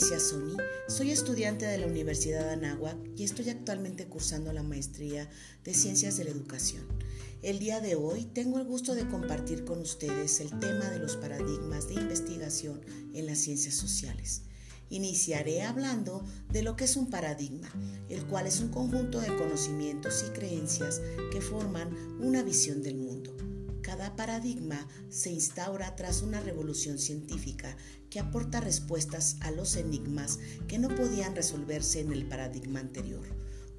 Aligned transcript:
Alicia 0.00 0.18
Sony, 0.18 0.56
soy 0.88 1.10
estudiante 1.10 1.66
de 1.66 1.76
la 1.76 1.86
Universidad 1.86 2.42
de 2.46 2.52
Anáhuac 2.52 2.96
y 3.14 3.24
estoy 3.24 3.50
actualmente 3.50 4.06
cursando 4.06 4.50
la 4.54 4.62
maestría 4.62 5.28
de 5.62 5.74
Ciencias 5.74 6.16
de 6.16 6.24
la 6.24 6.30
Educación. 6.30 6.86
El 7.42 7.58
día 7.58 7.80
de 7.80 7.96
hoy 7.96 8.24
tengo 8.24 8.58
el 8.58 8.64
gusto 8.64 8.94
de 8.94 9.06
compartir 9.06 9.66
con 9.66 9.78
ustedes 9.80 10.40
el 10.40 10.58
tema 10.58 10.88
de 10.88 10.98
los 10.98 11.18
paradigmas 11.18 11.86
de 11.88 11.96
investigación 11.96 12.80
en 13.12 13.26
las 13.26 13.36
ciencias 13.36 13.74
sociales. 13.74 14.44
Iniciaré 14.88 15.60
hablando 15.60 16.24
de 16.50 16.62
lo 16.62 16.76
que 16.76 16.84
es 16.84 16.96
un 16.96 17.10
paradigma, 17.10 17.68
el 18.08 18.24
cual 18.24 18.46
es 18.46 18.60
un 18.60 18.68
conjunto 18.68 19.20
de 19.20 19.36
conocimientos 19.36 20.24
y 20.26 20.30
creencias 20.30 21.02
que 21.30 21.42
forman 21.42 21.94
una 22.18 22.42
visión 22.42 22.82
del 22.82 22.96
mundo. 22.96 23.49
Cada 23.82 24.14
paradigma 24.14 24.86
se 25.08 25.30
instaura 25.30 25.96
tras 25.96 26.22
una 26.22 26.40
revolución 26.40 26.98
científica 26.98 27.76
que 28.10 28.20
aporta 28.20 28.60
respuestas 28.60 29.36
a 29.40 29.50
los 29.50 29.76
enigmas 29.76 30.38
que 30.68 30.78
no 30.78 30.88
podían 30.94 31.34
resolverse 31.34 32.00
en 32.00 32.12
el 32.12 32.26
paradigma 32.26 32.80
anterior. 32.80 33.26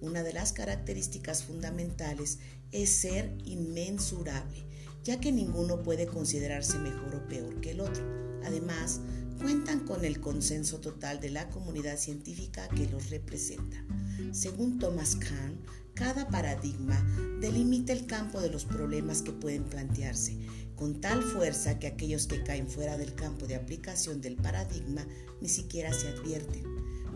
Una 0.00 0.22
de 0.22 0.32
las 0.32 0.52
características 0.52 1.42
fundamentales 1.42 2.38
es 2.70 2.90
ser 2.90 3.36
inmensurable, 3.44 4.64
ya 5.02 5.18
que 5.18 5.32
ninguno 5.32 5.82
puede 5.82 6.06
considerarse 6.06 6.78
mejor 6.78 7.16
o 7.16 7.28
peor 7.28 7.60
que 7.60 7.72
el 7.72 7.80
otro. 7.80 8.04
Además, 8.44 9.00
cuentan 9.40 9.80
con 9.80 10.04
el 10.04 10.20
consenso 10.20 10.78
total 10.78 11.20
de 11.20 11.30
la 11.30 11.48
comunidad 11.50 11.98
científica 11.98 12.68
que 12.68 12.88
los 12.88 13.10
representa. 13.10 13.84
Según 14.32 14.78
Thomas 14.78 15.16
Kahn, 15.16 15.58
cada 15.98 16.28
paradigma 16.28 16.96
delimita 17.40 17.92
el 17.92 18.06
campo 18.06 18.40
de 18.40 18.50
los 18.50 18.64
problemas 18.64 19.20
que 19.20 19.32
pueden 19.32 19.64
plantearse, 19.64 20.38
con 20.76 21.00
tal 21.00 21.24
fuerza 21.24 21.80
que 21.80 21.88
aquellos 21.88 22.28
que 22.28 22.44
caen 22.44 22.68
fuera 22.68 22.96
del 22.96 23.16
campo 23.16 23.48
de 23.48 23.56
aplicación 23.56 24.20
del 24.20 24.36
paradigma 24.36 25.04
ni 25.40 25.48
siquiera 25.48 25.92
se 25.92 26.06
advierten. 26.06 26.62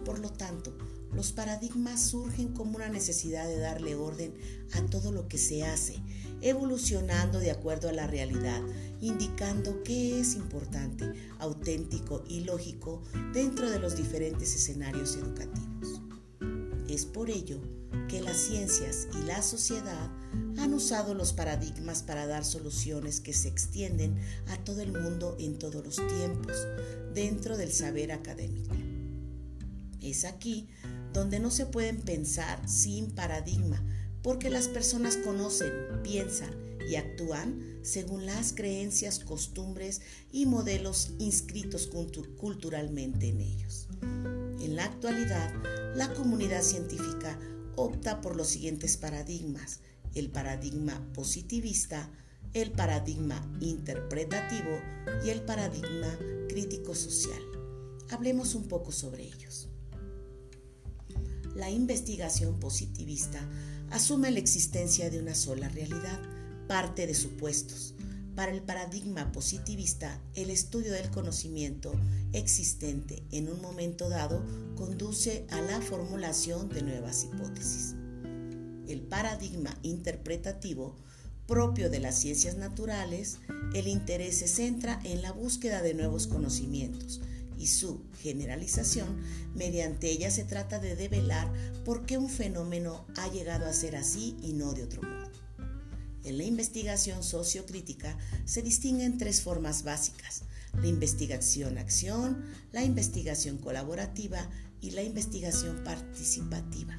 Por 0.04 0.18
lo 0.18 0.32
tanto, 0.32 0.76
los 1.14 1.30
paradigmas 1.30 2.02
surgen 2.02 2.48
como 2.54 2.74
una 2.74 2.88
necesidad 2.88 3.46
de 3.46 3.58
darle 3.58 3.94
orden 3.94 4.34
a 4.72 4.84
todo 4.86 5.12
lo 5.12 5.28
que 5.28 5.38
se 5.38 5.64
hace, 5.64 6.02
evolucionando 6.40 7.38
de 7.38 7.52
acuerdo 7.52 7.88
a 7.88 7.92
la 7.92 8.08
realidad, 8.08 8.62
indicando 9.00 9.84
qué 9.84 10.18
es 10.18 10.34
importante, 10.34 11.12
auténtico 11.38 12.24
y 12.26 12.40
lógico 12.40 13.00
dentro 13.32 13.70
de 13.70 13.78
los 13.78 13.96
diferentes 13.96 14.56
escenarios 14.56 15.14
educativos. 15.14 16.01
Es 16.92 17.06
por 17.06 17.30
ello 17.30 17.58
que 18.06 18.20
las 18.20 18.36
ciencias 18.36 19.08
y 19.18 19.24
la 19.24 19.40
sociedad 19.40 20.10
han 20.58 20.74
usado 20.74 21.14
los 21.14 21.32
paradigmas 21.32 22.02
para 22.02 22.26
dar 22.26 22.44
soluciones 22.44 23.20
que 23.20 23.32
se 23.32 23.48
extienden 23.48 24.18
a 24.48 24.58
todo 24.58 24.82
el 24.82 24.92
mundo 24.92 25.34
en 25.40 25.58
todos 25.58 25.82
los 25.82 25.96
tiempos, 25.96 26.54
dentro 27.14 27.56
del 27.56 27.72
saber 27.72 28.12
académico. 28.12 28.76
Es 30.02 30.26
aquí 30.26 30.68
donde 31.14 31.40
no 31.40 31.50
se 31.50 31.64
pueden 31.64 31.98
pensar 32.02 32.68
sin 32.68 33.12
paradigma, 33.12 33.82
porque 34.22 34.50
las 34.50 34.68
personas 34.68 35.16
conocen, 35.16 35.72
piensan 36.02 36.54
y 36.90 36.96
actúan 36.96 37.78
según 37.80 38.26
las 38.26 38.52
creencias, 38.52 39.18
costumbres 39.18 40.02
y 40.30 40.44
modelos 40.44 41.12
inscritos 41.18 41.88
culturalmente 42.36 43.28
en 43.28 43.40
ellos. 43.40 43.88
En 44.60 44.76
la 44.76 44.84
actualidad, 44.84 45.50
la 45.94 46.12
comunidad 46.14 46.62
científica 46.62 47.38
opta 47.76 48.20
por 48.20 48.36
los 48.36 48.48
siguientes 48.48 48.96
paradigmas. 48.96 49.80
El 50.14 50.30
paradigma 50.30 51.00
positivista, 51.14 52.10
el 52.54 52.72
paradigma 52.72 53.46
interpretativo 53.60 54.80
y 55.24 55.30
el 55.30 55.42
paradigma 55.42 56.18
crítico-social. 56.48 57.42
Hablemos 58.10 58.54
un 58.54 58.68
poco 58.68 58.92
sobre 58.92 59.24
ellos. 59.24 59.68
La 61.54 61.70
investigación 61.70 62.58
positivista 62.58 63.40
asume 63.90 64.30
la 64.30 64.38
existencia 64.38 65.10
de 65.10 65.18
una 65.18 65.34
sola 65.34 65.68
realidad, 65.68 66.20
parte 66.66 67.06
de 67.06 67.14
supuestos, 67.14 67.94
para 68.34 68.52
el 68.52 68.62
paradigma 68.62 69.30
positivista, 69.32 70.20
el 70.34 70.50
estudio 70.50 70.92
del 70.92 71.10
conocimiento 71.10 71.92
existente 72.32 73.22
en 73.30 73.48
un 73.50 73.60
momento 73.60 74.08
dado 74.08 74.42
conduce 74.76 75.46
a 75.50 75.60
la 75.60 75.80
formulación 75.80 76.68
de 76.68 76.82
nuevas 76.82 77.24
hipótesis. 77.24 77.94
El 78.88 79.02
paradigma 79.02 79.76
interpretativo, 79.82 80.96
propio 81.46 81.90
de 81.90 82.00
las 82.00 82.18
ciencias 82.18 82.56
naturales, 82.56 83.38
el 83.74 83.86
interés 83.86 84.38
se 84.38 84.48
centra 84.48 85.00
en 85.04 85.22
la 85.22 85.32
búsqueda 85.32 85.82
de 85.82 85.94
nuevos 85.94 86.26
conocimientos 86.26 87.20
y 87.58 87.68
su 87.68 88.00
generalización, 88.20 89.22
mediante 89.54 90.10
ella 90.10 90.30
se 90.30 90.44
trata 90.44 90.80
de 90.80 90.96
develar 90.96 91.52
por 91.84 92.06
qué 92.06 92.18
un 92.18 92.28
fenómeno 92.28 93.04
ha 93.16 93.28
llegado 93.28 93.66
a 93.66 93.72
ser 93.72 93.94
así 93.94 94.36
y 94.42 94.52
no 94.52 94.72
de 94.72 94.82
otro 94.84 95.02
modo. 95.02 95.21
En 96.24 96.38
la 96.38 96.44
investigación 96.44 97.22
sociocrítica 97.24 98.16
se 98.44 98.62
distinguen 98.62 99.18
tres 99.18 99.42
formas 99.42 99.82
básicas, 99.82 100.42
la 100.80 100.86
investigación-acción, 100.86 102.44
la 102.72 102.84
investigación 102.84 103.58
colaborativa 103.58 104.48
y 104.80 104.92
la 104.92 105.02
investigación 105.02 105.82
participativa. 105.84 106.98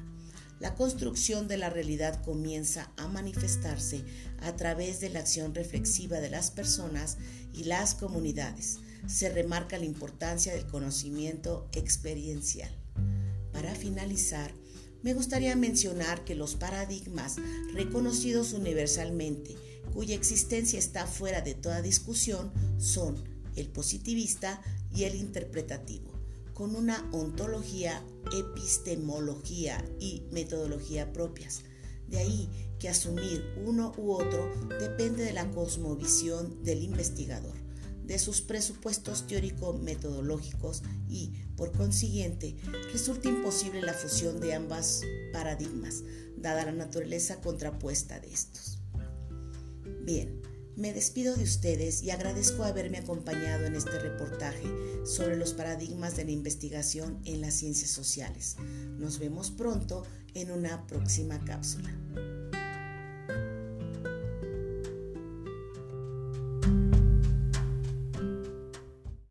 La 0.60 0.74
construcción 0.74 1.48
de 1.48 1.56
la 1.56 1.68
realidad 1.68 2.22
comienza 2.22 2.90
a 2.96 3.08
manifestarse 3.08 4.04
a 4.40 4.56
través 4.56 5.00
de 5.00 5.10
la 5.10 5.20
acción 5.20 5.54
reflexiva 5.54 6.20
de 6.20 6.30
las 6.30 6.50
personas 6.50 7.18
y 7.52 7.64
las 7.64 7.94
comunidades. 7.94 8.78
Se 9.06 9.28
remarca 9.30 9.78
la 9.78 9.84
importancia 9.84 10.54
del 10.54 10.66
conocimiento 10.66 11.68
experiencial. 11.72 12.70
Para 13.52 13.74
finalizar, 13.74 14.54
me 15.04 15.12
gustaría 15.12 15.54
mencionar 15.54 16.24
que 16.24 16.34
los 16.34 16.54
paradigmas 16.54 17.36
reconocidos 17.74 18.54
universalmente, 18.54 19.54
cuya 19.92 20.14
existencia 20.14 20.78
está 20.78 21.06
fuera 21.06 21.42
de 21.42 21.52
toda 21.52 21.82
discusión, 21.82 22.50
son 22.78 23.22
el 23.54 23.68
positivista 23.68 24.62
y 24.96 25.04
el 25.04 25.14
interpretativo, 25.14 26.10
con 26.54 26.74
una 26.74 27.06
ontología, 27.12 28.02
epistemología 28.32 29.84
y 30.00 30.22
metodología 30.32 31.12
propias. 31.12 31.64
De 32.08 32.16
ahí 32.16 32.48
que 32.78 32.88
asumir 32.88 33.44
uno 33.62 33.92
u 33.98 34.12
otro 34.12 34.50
depende 34.80 35.22
de 35.22 35.34
la 35.34 35.50
cosmovisión 35.50 36.64
del 36.64 36.82
investigador 36.82 37.63
de 38.06 38.18
sus 38.18 38.40
presupuestos 38.40 39.26
teórico-metodológicos 39.26 40.82
y, 41.08 41.32
por 41.56 41.72
consiguiente, 41.72 42.56
resulta 42.92 43.28
imposible 43.28 43.82
la 43.82 43.94
fusión 43.94 44.40
de 44.40 44.54
ambas 44.54 45.02
paradigmas, 45.32 46.02
dada 46.36 46.66
la 46.66 46.72
naturaleza 46.72 47.40
contrapuesta 47.40 48.20
de 48.20 48.32
estos. 48.32 48.78
Bien, 50.04 50.42
me 50.76 50.92
despido 50.92 51.36
de 51.36 51.44
ustedes 51.44 52.02
y 52.02 52.10
agradezco 52.10 52.64
haberme 52.64 52.98
acompañado 52.98 53.64
en 53.64 53.76
este 53.76 53.98
reportaje 53.98 54.68
sobre 55.04 55.36
los 55.36 55.52
paradigmas 55.52 56.16
de 56.16 56.24
la 56.24 56.32
investigación 56.32 57.20
en 57.24 57.40
las 57.40 57.54
ciencias 57.54 57.90
sociales. 57.90 58.56
Nos 58.98 59.20
vemos 59.20 59.50
pronto 59.50 60.02
en 60.34 60.50
una 60.50 60.86
próxima 60.86 61.42
cápsula. 61.44 61.90